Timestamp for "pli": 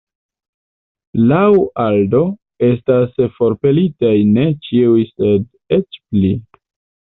6.05-6.37